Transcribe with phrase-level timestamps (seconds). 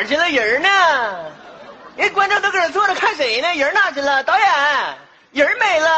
[0.00, 0.28] 儿去了？
[0.28, 0.68] 人呢？
[1.96, 3.54] 人观众都搁这坐着看谁呢？
[3.54, 4.22] 人哪去了？
[4.24, 4.46] 导演，
[5.32, 5.90] 人没了。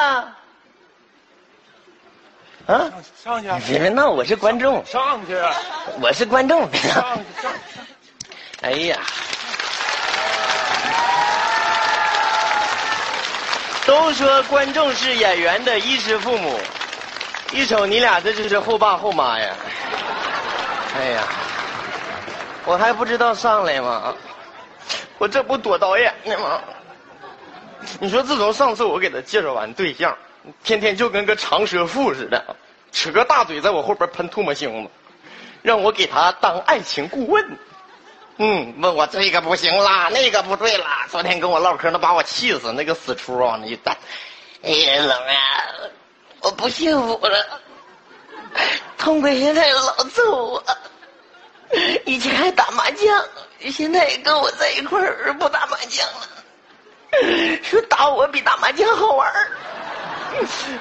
[2.67, 2.91] 啊？
[3.23, 5.41] 上去，别别闹，我是观众，上去，
[6.01, 6.69] 我是观众。
[6.69, 7.81] 别闹上去，上去。
[8.63, 8.99] 哎呀，
[13.87, 16.59] 都说观众是演员的衣食父母，
[17.53, 19.55] 一瞅你俩这就是后爸后妈呀！
[20.97, 21.23] 哎呀，
[22.65, 24.15] 我还不知道上来吗？
[25.19, 26.61] 我这不躲导演呢吗？
[28.01, 30.17] 你说自从上次我给他介绍完对象，
[30.65, 32.57] 天天就跟个长舌妇似的，
[32.93, 34.91] 扯个大嘴在我后边喷唾沫星子，
[35.63, 37.59] 让我给他当爱情顾问。
[38.39, 41.07] 嗯，问我这个不行啦，那个不对啦。
[41.09, 43.97] 昨天跟我唠嗑，那把我气死，那个死出往那一站。
[44.63, 45.37] 哎呀，冷啊，
[46.41, 47.61] 我不幸福了。
[48.97, 50.65] 痛快现在老揍我，
[52.05, 53.25] 以前还打麻将，
[53.71, 56.29] 现在也跟我在一块儿不打麻将了。
[57.63, 59.49] 说打我比打麻将好玩儿。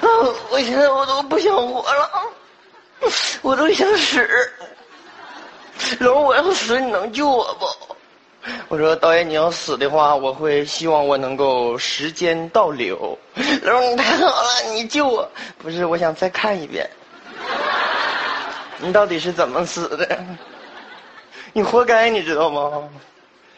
[0.00, 0.08] 啊，
[0.50, 2.10] 我现在我都不想活了，
[3.42, 4.50] 我都想死。
[5.98, 7.66] 龙，我要死，你能救我不？
[8.68, 13.18] 我说导演，你要死的话，我会希望我能够时间倒流。
[13.62, 15.30] 龙，你太好了，你救我！
[15.58, 16.88] 不是，我想再看一遍。
[18.78, 20.24] 你到底是怎么死的？
[21.52, 22.88] 你活该，你知道吗？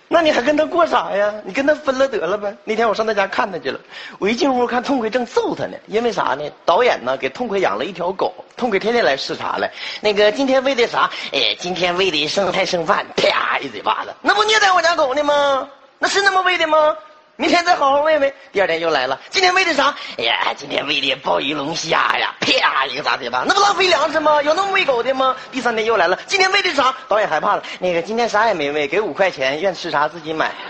[0.06, 1.32] 那你还跟他过啥呀？
[1.44, 2.54] 你跟他分了得了呗。
[2.62, 3.80] 那天我上他家看他去了，
[4.18, 5.76] 我一进屋看痛快正揍他呢。
[5.86, 6.48] 因为啥呢？
[6.64, 9.72] 导演呢给痛快养了一条狗，痛快天天来视察来。
[10.00, 11.10] 那个今天喂的啥？
[11.32, 15.68] 哎，今天喂的剩菜剩饭，啪一嘴巴子，那不虐待我家狗呢吗？
[15.98, 16.94] 那是那么喂的吗？
[17.36, 18.32] 明天再好好喂喂。
[18.52, 19.92] 第二天又来了，今天喂的啥？
[20.18, 24.40] 哎呀，今天喂的鲍鱼龙虾呀，啪一个大嘴巴，那不浪费粮食吗？
[24.42, 25.34] 有那么喂狗的吗？
[25.50, 26.94] 第三天又来了，今天喂的啥？
[27.08, 30.52] 导演害怕了，那个今天啥也没喂，给五块钱，愿吃啥自己买。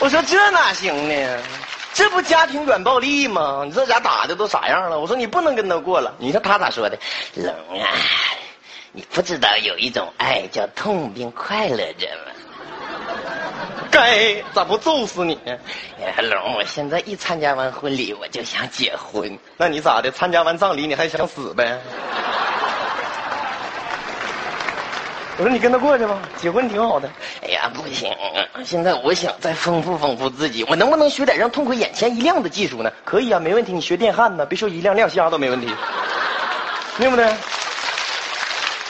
[0.00, 1.42] 我说这哪行呢？
[1.94, 3.62] 这不家庭软暴力吗？
[3.64, 4.98] 你这家打的都啥样了？
[4.98, 6.14] 我说你不能跟他过了。
[6.18, 6.98] 你看他咋说的？
[7.36, 7.88] 冷啊，
[8.92, 12.32] 你不知道有一种爱叫痛并快乐着吗？
[13.94, 15.56] 该咋不揍死你呢？
[16.04, 19.38] 哎，龙，我现在一参加完婚礼我就想结婚。
[19.56, 20.10] 那你咋的？
[20.10, 21.78] 参加完葬礼你还想死呗？
[25.36, 27.08] 我说你跟他过去吧，结婚挺好的。
[27.42, 28.12] 哎呀，不行，
[28.64, 32.90] 现在我想再丰富丰富自己，我能不能学点让痛苦眼前一亮的技术呢？
[33.04, 35.68] 可以啊，没问题，你学电焊呢，别说一亮亮瞎都没问题，
[36.98, 37.32] 对不对？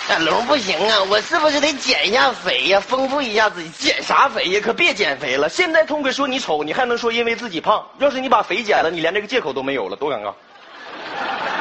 [0.07, 3.71] 哎，龙不行啊，我是不是得减一下肥呀，丰富一下自己？
[3.71, 4.61] 减啥肥呀？
[4.63, 5.49] 可别减肥了。
[5.49, 7.83] 现在痛快说你丑，你还能说因为自己胖？
[7.99, 10.31] 要是你把肥减了，你连这个借口都没有了，多尴尬，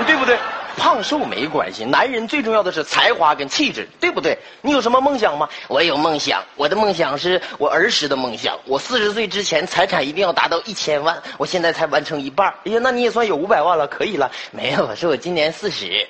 [0.05, 0.37] 对不对？
[0.75, 4.37] 胖瘦没关系，男人最重要的是才华跟气质，对不对？
[4.61, 5.47] 你有什么梦想吗？
[5.69, 8.59] 我有梦想，我的梦想是我儿时的梦想。
[8.65, 12.53] 我四十岁之前财产一定要达到一千万，我现在才完成一半。
[12.65, 14.29] 哎呀，那你也算有五百万了，可以了。
[14.51, 16.05] 没有，我说我今年四十。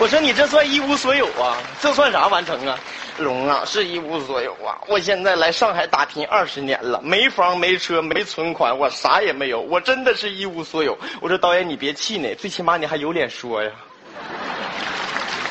[0.00, 1.58] 我说你这算一无所有啊？
[1.78, 2.78] 这算啥完成啊？
[3.18, 4.80] 龙啊，是一无所有啊！
[4.88, 10.96] 我现在来上海打拼二十年了，没房没车没存款，我啥也没有，我真的是一无所有。
[11.20, 13.70] 我说导演你别气馁，最起码你还有脸说呀，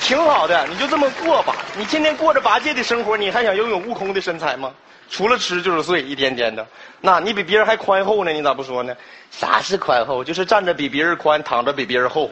[0.01, 1.55] 挺好的，你就这么过吧。
[1.77, 4.73] 你天天过着八戒的生活，你还想拥有悟空的身材吗？
[5.11, 6.65] 除了吃就是睡，一天天的。
[7.01, 8.95] 那你比别人还宽厚呢，你咋不说呢？
[9.29, 10.23] 啥是宽厚？
[10.23, 12.31] 就是站着比别人宽，躺着比别人厚，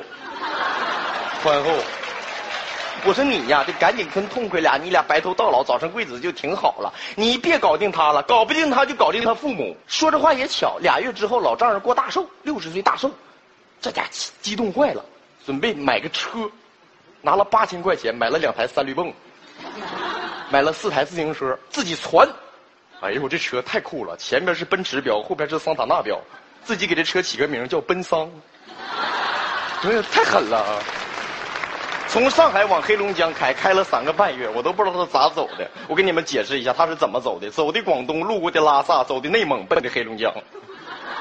[1.44, 1.69] 宽厚。
[3.05, 6.93] 我说你呀，得赶紧跟痛快俩，你俩白头到老，早生贵子就挺好了。
[7.15, 9.75] 你别搞定他了，搞不定他就搞定他父母。
[9.87, 13.09] 说这话也巧，俩月之后老丈人过大寿，六十岁大寿，
[13.79, 14.03] 这家
[14.41, 15.05] 激动坏了，
[15.45, 16.49] 准备买个车，
[17.21, 19.13] 拿了八千块钱买了两台三驴蹦，
[20.50, 22.27] 买了四台自行车，自己攒。
[23.00, 26.19] 哎呦，这车太酷了，前边是奔驰标，后边是桑塔纳标，
[26.63, 28.29] 自己给这车起个名叫奔桑，
[29.83, 30.83] 哎呀，太狠了啊！
[32.09, 35.69] 从上海往黑龙江开，开了三个半月，我都不知道他咋走的。
[35.88, 40.33] 我给你们解释一下，他是怎么走的：走的广东，路过的拉萨，走的内蒙，奔的黑龙江，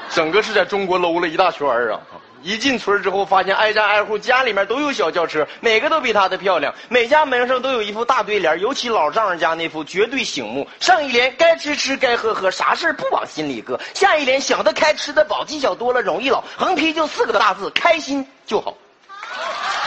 [0.09, 1.99] 整个是在中国搂了一大圈啊！
[2.41, 10.65] 一进村之后，发现挨家挨户家里面都有小轿车，每个都比他的漂亮，每家门上都有一副大对联，尤其老丈人家那副绝对醒目。
[10.79, 16.41] 上一联该吃吃，该喝喝，啥事不往心里搁；下一联想得开，吃得饱，技巧多了容易老。
[16.55, 18.77] 横批就四个大字：开心就好。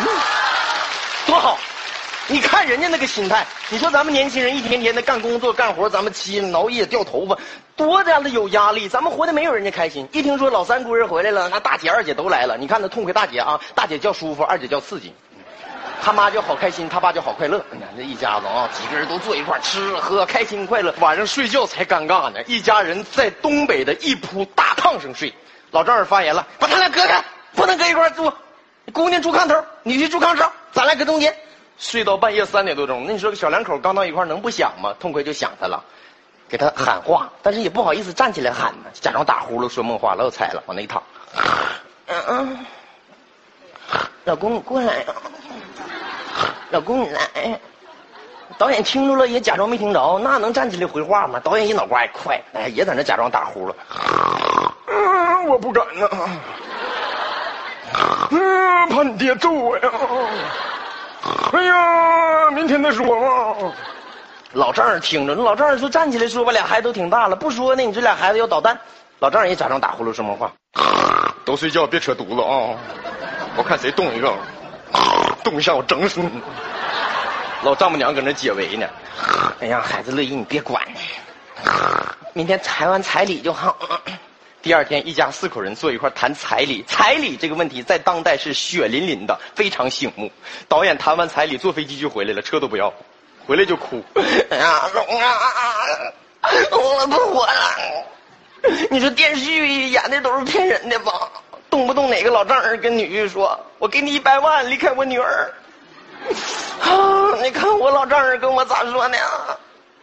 [0.01, 0.07] 嗯
[1.31, 1.57] 多好，
[2.27, 7.39] 你看人家那个心态，你说咱们年轻人一天天的干工作干活，咱们妻熬夜掉头发，
[7.77, 10.09] 多大的有压力，咱们活的没有人家开心。
[10.11, 15.15] 一听说老三姑爷回来了，那大姐二姐都来了，你看那痛快大姐啊，大姐叫舒服，二姐叫刺激，
[16.03, 17.65] 他妈就好开心，他爸就好快乐。
[17.71, 20.93] 你看这一家子啊，几个人都坐一块吃喝，开心快乐。
[20.99, 25.33] 晚上睡觉才尴尬呢，一家人在东北的一铺大炕上睡。
[25.71, 27.23] 老丈人发言了，把他俩隔开，
[27.55, 28.33] 不能搁一块住。
[28.91, 31.35] 姑娘住炕头，你去住炕上，咱俩搁中间。
[31.79, 34.95] 睡到半夜三点多钟，那你说个小两口刚到一块能不想吗？
[35.01, 35.83] 痛快就想他了，
[36.49, 41.03] 给他喊话，但是也不好意思站起来喊呢，假装打呼噜说梦话，老有彩了，往那一躺。
[42.07, 42.67] 嗯嗯，
[44.25, 45.15] 老公你过来呀，
[46.71, 47.59] 老公你来。
[48.59, 51.41] 导演听着了也假装没听着，那能站起来回话吗？
[51.43, 53.75] 导演一脑瓜也快，哎，也在那假装打呼噜。
[54.87, 56.07] 嗯， 我不敢呢。
[58.31, 59.91] 嗯，怕你爹揍我呀。
[61.53, 63.73] 哎呀，明天再说吧。
[64.53, 68.79] 老丈人听着，老丈人说站起来说吧，俩孩子都挺大了，不说呢，你这俩孩子要捣蛋。
[69.19, 70.51] 老丈人也假装打呼噜说梦话，
[71.45, 72.75] 都睡觉别扯犊子啊！
[73.57, 74.33] 我看谁动一个，
[75.45, 76.41] 动一下我整死你。
[77.63, 78.87] 老丈母娘搁那解围呢。
[79.61, 80.83] 哎呀，孩子乐意你别管，
[82.33, 83.77] 明天裁完彩礼就好。
[84.63, 86.85] 第二天，一家四口人坐一块谈彩礼。
[86.87, 90.31] 彩礼这个问题在当代是血淋淋的，非常醒目。
[90.69, 92.93] 导演谈完彩礼，坐飞机就回来了，车都不要，
[93.47, 94.05] 回来就哭。
[94.51, 95.33] 哎呀，龙啊，
[96.73, 98.07] 我不活了！
[98.91, 101.31] 你说电视剧演的都是骗人的吧？
[101.71, 105.51] 动不动哪个老丈人跟女婿说：“我给你一百万，离开我女儿。”
[106.83, 109.17] 啊，你看我老丈人跟我咋说呢？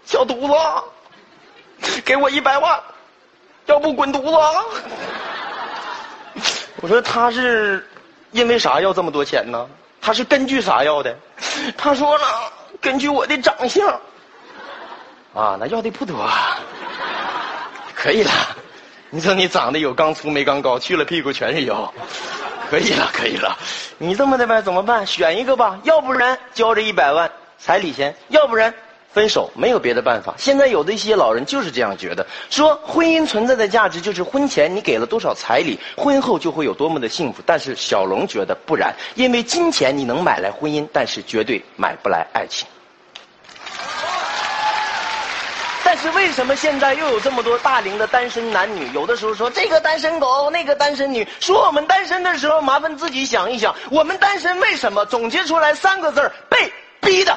[0.05, 2.81] 小犊子，给我一百万。
[3.67, 4.65] 要不滚犊子啊！
[6.81, 7.85] 我说他是
[8.31, 9.67] 因为啥要这么多钱呢？
[10.01, 11.15] 他是根据啥要的？
[11.77, 12.25] 他说了，
[12.81, 13.87] 根据我的长相。
[15.33, 16.27] 啊，那要的不多，
[17.93, 18.31] 可以了。
[19.09, 21.93] 你说你长得有刚粗没刚高，去了屁股全是腰，
[22.69, 23.57] 可以了，可以了。
[23.97, 25.05] 你这么的呗，怎么办？
[25.05, 27.29] 选一个吧，要不然交这一百万
[27.59, 28.73] 彩礼钱，要不然。
[29.17, 30.35] 分手没有别的办法。
[30.37, 37.41] 现在有的一些老人就是这样觉得，说婚姻存在的价值就是婚前你给了多少彩礼，婚后就会有多么的幸福。
[37.43, 42.67] 但是小龙觉得不然，因为金钱你能买来婚姻，但是绝对买不来爱情。
[45.83, 48.87] 但是为什么现在又有这么多大龄的单身男女？
[48.93, 55.03] 有的时候说这个单身狗，那个单身女，说我们单身的时候，麻烦自己想一想，我们单身为什么？
[55.07, 56.71] 总结出来三个字被
[57.01, 57.35] 逼的。